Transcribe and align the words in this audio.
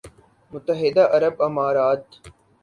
متحدہ 0.51 1.03
عرب 1.15 1.35
امارات 1.47 2.03